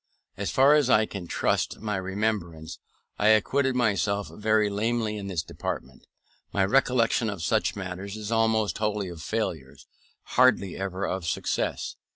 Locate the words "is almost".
8.17-8.79